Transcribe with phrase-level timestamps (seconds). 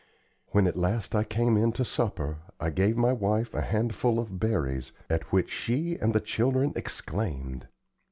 [0.47, 4.39] When at last I came in to supper, I gave my wife a handful of
[4.39, 7.67] berries, at which she and the children exclaimed.